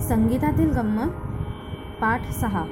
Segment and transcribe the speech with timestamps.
[0.00, 1.10] संगीतातील गंमत
[2.00, 2.64] पाठ सहा.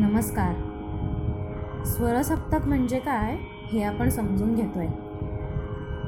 [0.00, 0.54] नमस्कार.
[1.84, 3.36] स्वरसप्तक म्हणजे काय
[3.72, 4.86] हे आपण समजून घेतोय.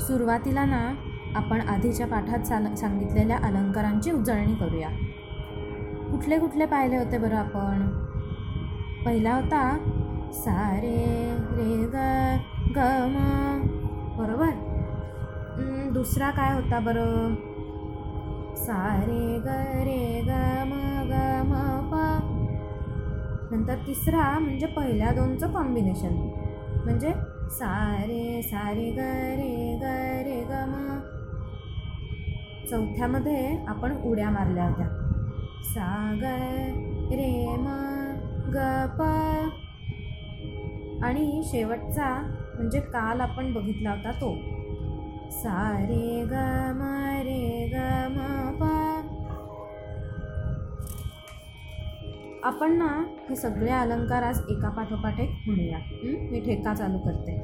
[0.00, 0.94] सुरुवातीला ना
[1.34, 4.88] आपण आधीच्या पाठात साल सांगितलेल्या अलंकारांची उजळणी करूया.
[6.10, 7.88] कुठले कुठले पाहिले होते बरं आपण?
[9.04, 9.78] पहिला होता
[10.32, 10.96] सारे
[11.50, 11.96] रे ग
[12.76, 13.18] ग म
[14.18, 14.50] बरोबर?
[15.92, 17.34] दुसरा काय होता बरं?
[18.56, 19.48] सारे ग
[19.84, 20.30] रे ग
[20.66, 22.27] म ग म प
[23.52, 26.12] नंतर तिसरा म्हणजे पहिल्या दोनचं कॉम्बिनेशन
[26.84, 27.12] म्हणजे
[27.50, 28.98] सारे सारे ग
[29.38, 29.84] रे ग
[30.26, 30.98] रे ग म.
[32.70, 34.86] चौथ्यामध्ये आपण उड्या मारल्या होत्या.
[35.64, 36.24] सा ग
[37.12, 37.66] रे म
[38.54, 39.02] ग प.
[41.02, 42.22] आणि शेवटचा
[42.54, 44.34] म्हणजे काल आपण बघितला होता तो.
[45.30, 46.34] सा रे ग
[46.76, 46.82] म
[47.24, 47.76] रे ग
[48.10, 48.77] म प.
[52.44, 52.86] आपण ना
[53.28, 55.78] हे सगळे अलंकार आज एका पाठोपाठ एक म्हणूया
[56.30, 57.36] मी ठेका चालू करते.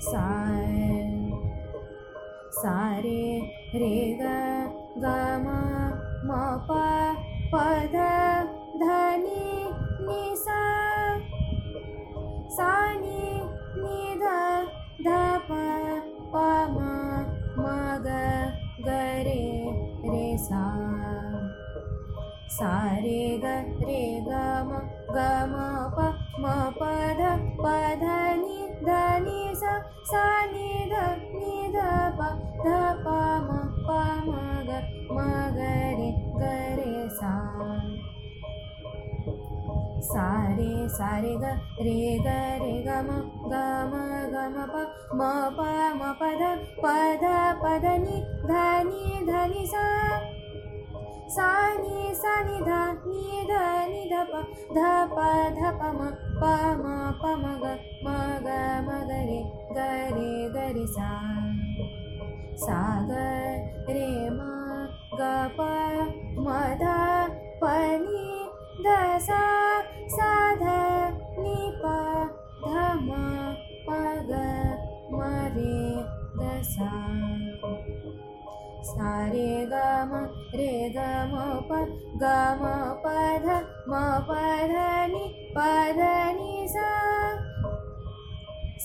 [0.00, 0.92] साय
[2.52, 3.24] सारे
[3.74, 4.24] रे ग
[5.02, 5.14] ग
[5.44, 5.48] म
[6.28, 6.32] म
[6.68, 7.58] प
[8.80, 9.52] धनी
[10.06, 10.62] ध सा
[12.50, 13.23] सानी
[20.54, 20.64] सा।
[22.56, 23.46] सा रे ग
[23.86, 24.30] रे ग
[24.68, 24.70] म
[25.14, 25.18] ग
[25.52, 25.56] म
[25.96, 25.98] प
[26.42, 26.44] म
[26.78, 26.82] प
[27.18, 27.22] ध
[27.62, 27.72] प
[28.02, 28.04] ध
[28.42, 28.90] नि ध
[29.24, 29.74] नि सा।
[30.52, 30.94] नि ध
[31.34, 31.78] नि ध
[32.18, 32.30] प
[32.64, 32.68] ध
[33.04, 33.16] प
[33.46, 33.50] म
[33.86, 34.30] प म
[34.68, 34.70] ग
[35.10, 35.18] म
[35.56, 35.58] ग
[35.98, 36.10] रे
[36.40, 37.32] ग रे सा।
[40.04, 40.26] सा
[40.56, 41.44] रे सा रे ग
[41.80, 42.28] रे ग
[42.62, 43.18] रे ग म
[43.50, 43.94] ग म
[44.32, 44.76] ग म प
[45.18, 45.22] म
[45.56, 45.60] प
[45.98, 48.16] म प ध प ध प ध नि
[48.48, 48.52] ध
[48.88, 50.43] नि ध नि सा
[51.32, 52.70] सा नि सा नि ध
[53.06, 53.52] नि ध
[53.90, 54.40] नि ध प
[54.76, 54.80] ध
[55.12, 55.20] प
[55.56, 56.08] ध प म
[56.40, 56.44] प
[56.80, 56.84] म
[57.20, 57.66] प म ग
[58.04, 58.08] म
[58.44, 58.48] ग
[58.86, 59.40] म ग रे
[59.72, 59.78] ग
[60.16, 61.08] रे ग रे सा.
[62.64, 63.12] सा ग
[63.88, 64.40] रे म
[65.18, 65.22] ग
[65.56, 65.60] प
[66.44, 66.48] म
[66.82, 66.84] ध
[67.60, 67.72] प
[68.04, 68.28] नि
[68.84, 69.42] ध सा
[70.16, 70.30] सा
[70.60, 70.64] ध
[71.40, 71.84] नि प
[72.66, 72.76] ध
[73.06, 73.10] म
[73.86, 73.88] प
[74.28, 74.32] ग
[75.16, 75.20] म
[75.56, 75.80] रे
[76.38, 76.92] ग सा.
[78.84, 79.74] सा रे ग
[80.12, 80.98] म रे ग
[81.30, 81.34] म
[81.68, 81.70] प
[82.20, 82.24] ग
[82.60, 82.64] म
[83.04, 83.06] प
[83.44, 83.46] ध
[83.90, 83.92] म
[84.28, 84.30] प
[84.72, 84.76] ध
[85.12, 85.24] नि
[85.56, 85.58] प
[85.98, 86.00] ध
[86.36, 86.90] नि सा।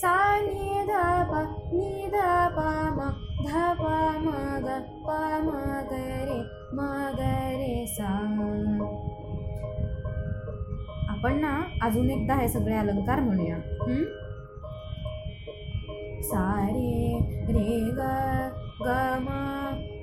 [0.01, 0.13] सा
[0.45, 0.93] नि ध
[1.31, 1.33] प
[1.73, 2.17] नि ध
[2.55, 2.59] प
[2.97, 2.99] म
[3.45, 3.49] ध
[3.81, 3.83] प
[4.23, 4.27] म
[4.65, 4.67] ग
[5.05, 5.49] प म
[5.91, 5.93] ग
[6.29, 6.39] रे
[6.73, 6.79] म
[7.19, 7.21] ग
[7.59, 8.13] रे सा।
[11.13, 13.55] आपण ना अजून एकदा हे सगळे अलंकार म्हणूया.
[13.81, 14.03] हं?
[16.21, 17.19] सा रे
[17.53, 18.01] रे ग
[18.81, 19.29] ग म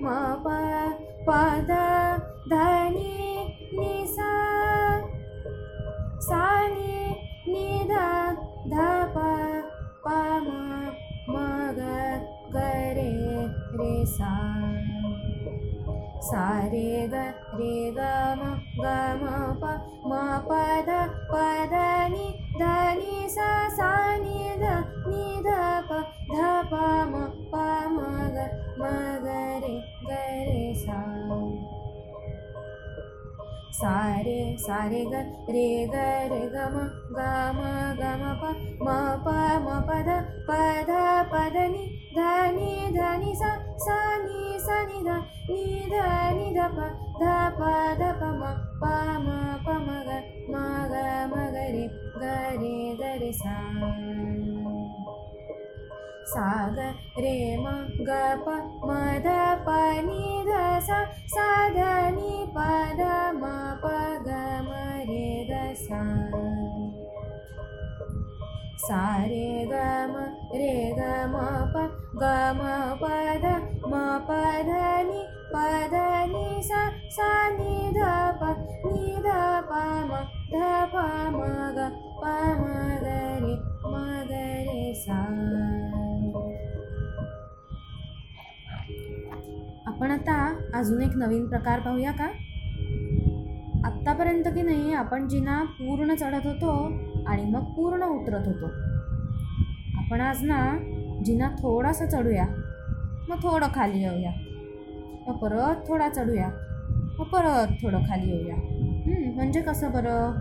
[0.02, 0.06] म
[0.44, 0.65] प
[1.28, 1.70] पद
[2.50, 4.32] धनिसा
[6.20, 7.92] सा निध
[8.72, 8.84] ध
[11.28, 11.80] मग
[12.54, 13.10] गरे
[13.76, 14.34] रे सा।
[16.72, 17.14] रे ग
[17.58, 18.00] रे ग
[20.06, 20.12] म
[20.48, 20.88] पद
[21.30, 21.82] प ध
[22.12, 22.26] नि
[22.58, 22.62] ध
[24.22, 24.64] निध
[25.08, 25.48] निध
[25.88, 26.02] प
[26.32, 27.64] ध प म प
[27.94, 28.48] म ग
[28.80, 29.15] म
[33.76, 33.94] सा
[34.26, 35.14] रे सा रे ग
[35.54, 35.94] रे ग
[36.32, 36.76] रे ग म
[37.16, 37.18] ग
[37.56, 37.58] म
[37.98, 38.42] ग म प
[38.84, 38.86] म
[39.24, 39.26] प
[39.64, 39.66] म
[40.46, 40.48] प
[41.46, 41.84] ध नि
[42.94, 43.50] ध नि सा
[43.86, 45.08] सा नि सा नि ध
[45.50, 45.92] नि ध
[46.36, 46.78] नि ध प
[47.20, 47.22] ध
[47.58, 47.60] प
[48.00, 48.42] ध प म
[48.80, 48.82] प
[49.24, 49.26] म
[49.64, 50.08] प म ग
[50.50, 50.52] म
[50.92, 50.94] ग
[51.32, 51.84] म ग रे
[52.16, 52.18] ग
[52.62, 53.56] रे ग रे सा
[56.76, 56.78] ग
[57.24, 57.66] रे म
[58.08, 58.10] ग
[58.44, 58.46] प
[58.86, 58.88] म
[59.26, 59.28] ध
[59.66, 59.68] प
[60.08, 60.25] नि
[60.86, 60.96] स
[61.34, 63.00] साधनि पद
[63.40, 63.52] म
[63.82, 63.94] प
[64.26, 64.28] ग
[64.66, 65.28] मे गे
[70.98, 71.00] ग
[71.32, 71.84] मे प
[72.20, 72.60] गम
[73.02, 73.44] पद
[73.90, 75.22] म पदनि
[75.52, 76.82] पदनि पधनि
[77.16, 77.98] सा निध
[78.40, 78.54] प
[78.86, 79.26] निध
[79.70, 80.62] प म ध
[80.92, 81.40] प म
[81.78, 81.88] ग
[82.20, 82.64] प म
[83.02, 83.65] ग रे
[89.96, 90.34] आपण आता
[90.74, 92.24] अजून एक नवीन प्रकार पाहूया का?
[93.84, 96.72] आत्तापर्यंत की नाही आपण जिना पूर्ण चढत होतो
[97.26, 98.66] आणि मग पूर्ण उतरत होतो.
[99.98, 100.58] आपण आज ना
[101.24, 102.44] जिना थोडासा चढूया
[103.28, 104.32] मग थोडं खाली येऊया
[105.28, 106.48] मग परत थोडा चढूया
[107.18, 108.56] मग परत थोडं खाली येऊया.
[109.34, 110.32] म्हणजे कसं बरं?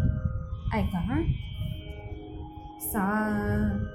[0.74, 1.24] ऐका हां.
[2.82, 3.06] सा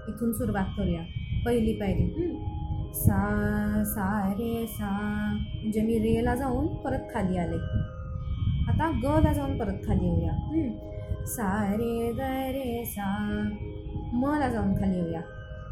[0.08, 1.02] इथून सुरुवात करूया
[1.46, 2.44] पहिली पायरी.
[2.94, 4.90] सा सा रे सा.
[5.54, 7.56] म्हणजे मी रेला जाऊन परत खाली आले.
[8.68, 10.32] आता गला जाऊन परत खाली येऊया.
[11.26, 13.08] सा रे ग रे सा.
[14.12, 15.20] मला जाऊन खाली येऊया.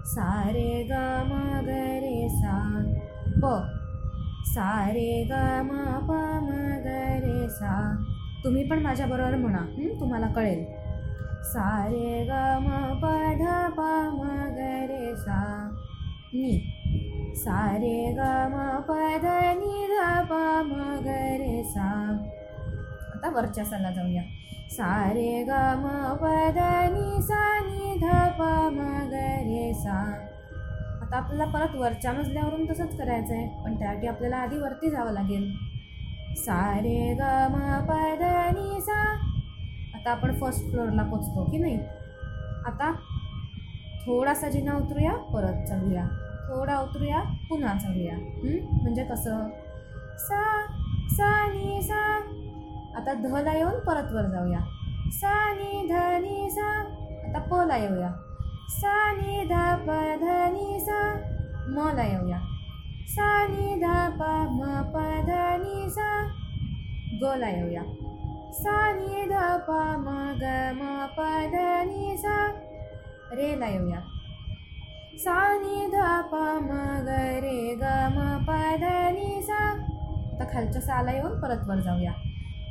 [0.05, 0.93] सा रे ग
[1.27, 1.69] म ग
[2.03, 2.83] रे सा.
[3.43, 3.47] प.
[4.45, 5.33] सा रे ग
[5.63, 5.71] म
[6.09, 6.13] प
[6.43, 6.51] म
[6.85, 6.87] ग
[7.25, 8.05] रे सा.
[8.45, 9.59] तुम्ही पण माझ्याबरोबर म्हणा.
[10.01, 10.65] तुम्हाला कळेल.
[11.45, 12.31] सा रे ग
[12.61, 13.07] म प
[13.39, 13.81] ध प
[14.15, 15.71] म ग रे सा.
[16.35, 16.78] नी.
[17.41, 18.21] सा रे ग
[18.53, 18.57] म
[18.87, 19.27] प ध
[19.59, 19.97] नि ध
[20.31, 20.33] प
[20.69, 20.73] म
[21.05, 21.89] ग रे सा
[23.15, 24.23] आता वरच्या सला जाऊया.
[24.71, 25.51] सा रे ग
[25.83, 25.87] म
[26.23, 26.25] प
[26.95, 29.99] नि सा नि ध प म ग रे सा
[31.03, 35.51] आता आपल्याला परत वरच्या मजल्यावरून तसंच करायचं आहे पण त्यासाठी आपल्याला आधी वरती जावं लागेल.
[36.37, 37.93] सा रे ग म प
[38.57, 39.01] नि सा
[39.95, 41.79] आता आपण फर्स्ट फ्लोअरला पोचतो की नाही?
[42.67, 42.93] आता
[44.07, 46.05] थोडासा जिना उतरूया परत चढूया
[46.49, 48.15] थोडा उतरूया पुन्हा चढूया
[48.83, 49.49] म्हणजे कसं?
[50.19, 50.67] सा
[51.11, 52.17] सा नी सा.
[52.97, 54.61] आता धला येऊन परत वर जाऊया.
[55.13, 56.71] सा नी ध नी सा.
[57.29, 58.11] आता प ला येऊया.
[58.71, 59.53] सा नी ध
[59.87, 59.91] प
[60.21, 61.15] ध नी सा.
[61.69, 62.39] म ला येऊया.
[63.09, 63.87] सा नि ध
[64.19, 65.31] प म प ध
[65.63, 66.29] नी सा.
[67.23, 67.83] ग ला येऊया.
[68.53, 69.33] सा नि ध
[69.69, 71.21] प म ग म प
[71.53, 71.57] ध
[71.89, 72.53] नी सा.
[73.33, 74.01] रे ला येऊया.
[75.23, 76.75] सा नि गरे प म
[77.45, 77.85] रे ग
[79.47, 82.13] सा आता खालच्या साला येऊन परत वर जाऊया.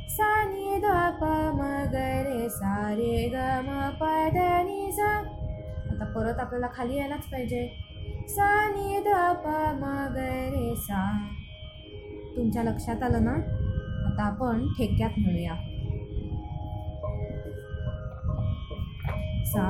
[0.08, 1.60] सा नि गरे प गम
[1.92, 3.36] ग रे सा रे ग
[5.90, 7.66] आता परत आपल्याला खाली यायलाच पाहिजे.
[8.28, 10.16] सा नि गरे ग
[10.54, 11.02] रे सा.
[12.36, 13.34] तुमच्या लक्षात आलं ना?
[14.08, 15.54] आता आपण ठेक्यात म्हणूया
[19.52, 19.68] सा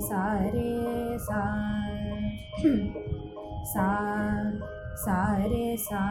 [0.00, 0.22] सा
[1.12, 1.40] रे सा
[3.72, 3.88] सा
[5.02, 5.16] सा
[5.52, 6.04] रे सा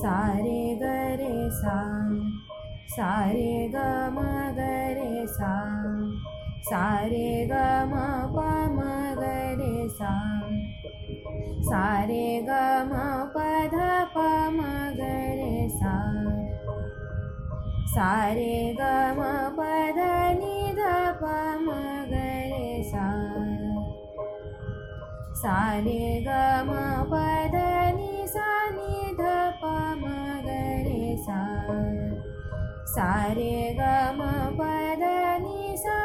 [0.00, 0.14] सा
[0.44, 1.74] रे ग रे सा
[2.94, 3.82] सा रे ग
[4.14, 4.24] म
[4.56, 4.68] ग
[4.98, 5.52] रे सा
[6.70, 6.82] सा
[7.12, 7.60] रे ग
[7.90, 8.00] म
[8.36, 8.88] प म
[9.20, 10.14] ग रे सा
[11.68, 12.56] सा रे ग
[12.90, 13.04] म
[13.36, 13.44] प
[13.74, 14.24] ध प
[14.56, 15.12] म ग
[15.42, 15.94] रे सा
[17.94, 18.10] सा
[18.40, 19.30] रे ग म
[19.60, 20.19] प ध ध
[25.42, 26.28] सा रे ग
[26.68, 26.70] म
[27.10, 27.14] प
[27.52, 27.56] ध
[27.96, 29.22] नि सा। नि ध
[29.60, 29.70] प
[30.00, 30.04] म
[30.46, 30.48] ग
[30.86, 33.08] रे सा
[33.38, 33.80] रे ग
[34.18, 34.20] म
[34.58, 34.68] प
[35.00, 35.04] ध
[35.44, 35.98] नि सा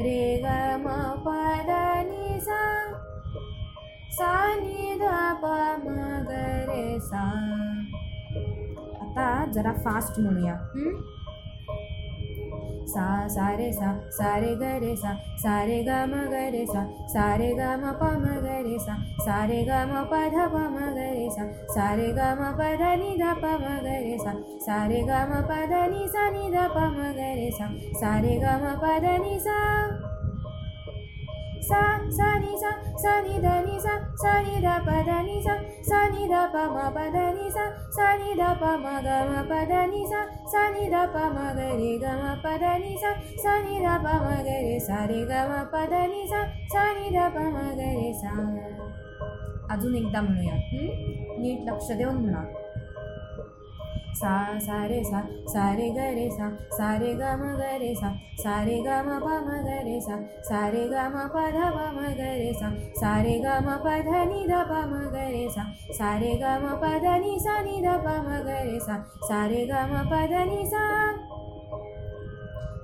[0.00, 0.46] रे ग
[0.80, 0.86] म
[1.24, 1.32] प
[1.68, 1.76] ध
[2.08, 2.62] नि सा
[4.16, 5.12] सा नि ध
[5.42, 5.52] प
[5.84, 5.94] म
[6.28, 7.22] ग रे सा
[9.02, 10.56] आता जरा फास्ट म्हणूया.
[12.88, 16.64] सा सा रे सा सा रे ग रे सा सा रे ग म ग रे
[16.66, 16.84] सा
[17.14, 20.46] सा रे ग म प म ग रे सा सा रे ग म प ध
[20.52, 21.86] प म ग रे सा सा
[22.18, 24.32] ग म प ध नि ध प म ग रे सा
[24.64, 27.66] सा रे ग म प ध नि सा नि ध प म ग रे सा
[28.00, 28.10] सा
[28.42, 29.58] ग म प ध नि सा
[31.68, 31.82] सा
[32.18, 32.70] सा नि सा
[33.02, 35.54] सा नि ध नि सा सा नि ध प ध नि सा
[35.88, 37.64] सा नि ध प म प ध नि सा
[37.96, 40.20] सा नि ध प म ग म प ध नि सा
[40.52, 43.10] सा नि ध प म ग रे ग म प ध नि सा
[43.42, 46.40] सा नि ध प म ग रे सा रे ग म प ध नि सा
[46.72, 49.05] सा नि ध प म ग रे सा।
[49.70, 50.54] अजून एकदा म्हणूया.
[51.40, 52.44] नीट लक्ष देऊन म्हणा.
[54.16, 55.20] सा सा रे सा
[55.52, 58.88] सा रे ग रे सा सा रे ग म ग रे सा सा रे ग
[59.06, 60.16] म प म ग रे सा
[60.48, 62.70] सा रे ग म प ध प म ग रे सा
[63.00, 65.64] सा रे ग म प ध नि ध प म ग रे सा
[65.98, 68.96] सा रे ग म प ध नि सा नि ध प म ग रे सा
[69.28, 70.84] सा रे ग म प ध नि सा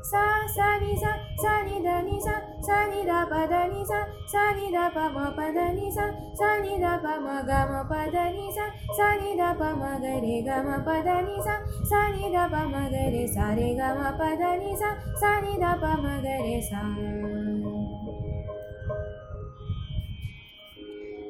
[0.04, 0.22] सा
[0.54, 1.10] सा नि सा
[1.42, 2.32] सा नि ध नि सा
[2.66, 4.00] सा नि ध प ध नि सा
[4.32, 6.06] सा नि ध प म प ध नि सा
[6.40, 8.66] सा नि ध प म ग म प ध नि सा
[8.96, 11.54] सा नि ध प म ग रे ग म प ध नि सा
[11.84, 14.90] सा नि ध प म ग रे सा रे ग म प ध नि सा
[15.20, 16.82] सा नि ध प म ग रे सा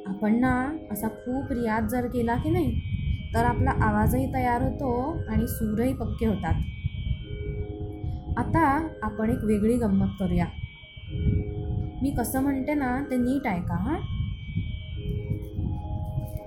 [0.09, 0.55] आपण ना
[0.93, 2.71] असा खूप रियाज जर केला की नाही
[3.35, 4.93] तर आपला आवाजही तयार होतो
[5.29, 6.55] आणि सूरही पक्के होतात.
[8.39, 10.47] आता आपण एक वेगळी गंमत करूया.
[12.03, 13.97] मी कसं म्हणते ना ते नीट ऐका हां.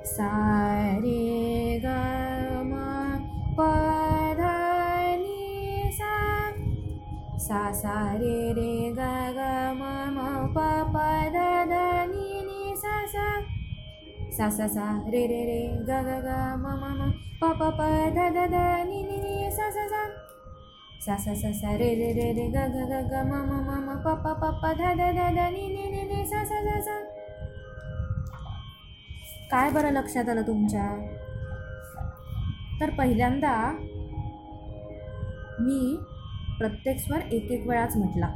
[0.06, 0.30] सा
[1.04, 1.88] रे ग
[3.58, 3.62] प
[4.38, 4.42] ध
[5.22, 6.13] नि सा.
[7.39, 9.00] सा सा रे रे ग
[9.38, 9.39] ग
[9.80, 9.84] म
[10.15, 10.58] म प
[10.94, 10.98] प
[11.34, 11.38] ध
[11.70, 11.74] द
[12.12, 13.27] नि नी सा सा.
[14.38, 16.30] सा सा सा रे रे रे ग ग ग
[16.63, 17.12] म म म
[17.42, 17.82] प प प
[18.15, 18.56] ध ध ध
[18.89, 20.04] नी नी सा सा सा.
[21.05, 23.89] सा सा सा सा रे रे रे रे ग ग ग ग म म म
[23.89, 26.62] म प प प प ध ध ध ध नि नि नि नि सा सा
[26.63, 27.00] सा सा.
[29.51, 31.12] काय बरं लक्षात आलं तुमच्या?
[32.81, 33.71] तर पहिल्यांदा
[35.59, 35.97] मी
[36.57, 38.29] प्रत्येक स्वर एक एक वेळाच म्हटला.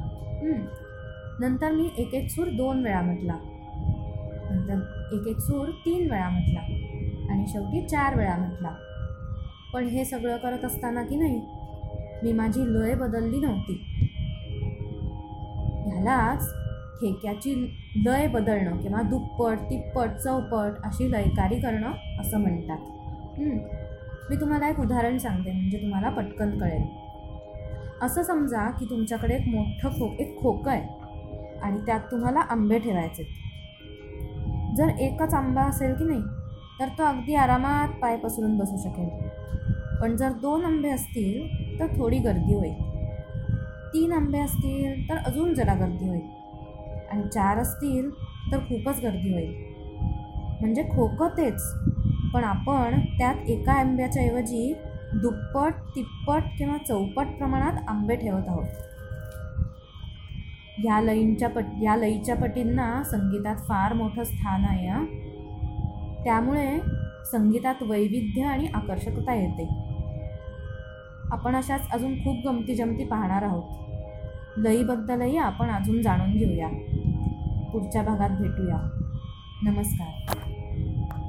[1.40, 3.38] नंतर मी एक एक सूर दोन वेळा म्हटला.
[4.52, 6.60] नंतर एक एक सूर तीन वेळा म्हटला.
[7.32, 8.76] आणि शेवटी चार वेळा म्हटला.
[9.74, 11.59] पण हे सगळं करत असताना की नाही
[12.24, 13.74] मी माझी लय बदलली नव्हती.
[15.86, 16.50] ह्यालाच
[17.02, 17.54] ठेक्याची
[18.06, 22.78] लय बदलणं किंवा दुप्पट तिप्पट चौपट अशी लयकारी करणं असं म्हणतात.
[24.30, 26.84] मी तुम्हाला एक उदाहरण सांगते म्हणजे तुम्हाला पटकन कळेल.
[28.02, 33.24] असं समजा की तुमच्याकडे एक मोठं खो एक खोकं आहे आणि त्यात तुम्हाला आंबे ठेवायचे
[34.78, 36.22] जर एकच आंबा असेल की नाही
[36.80, 39.10] तर तो अगदी आरामात पाय पसरून बसू शकेल.
[40.02, 42.74] पण जर दोन आंबे असतील तर थोडी गर्दी होईल.
[43.94, 46.22] तीन आंबे असतील तर अजून जरा गर्दी होईल.
[47.12, 48.10] आणि चार असतील
[48.52, 49.54] तर खूपच गर्दी होईल.
[50.62, 51.62] म्हणजे खोकं तेच.
[52.34, 54.74] पण आपण त्यात एका आंब्याच्या ऐवजी
[55.14, 58.66] दुप्पट तिप्पट किंवा चौपट प्रमाणात आंबे ठेवत आहोत.
[60.84, 65.06] या लयींच्या पट या लईच्या पटींना संगीतात फार मोठं स्थान आहे
[66.24, 66.80] त्यामुळे
[67.32, 69.89] संगीतात वैविध्य आणि आकर्षकता येते.
[71.32, 73.64] आपण अशाच अजून खूप गमती जमती पाहणार आहोत.
[74.58, 76.68] लईबद्दलही आपण अजून जाणून घेऊया.
[77.72, 78.90] पुढच्या भागात भेटूया.
[79.64, 80.39] नमस्कार.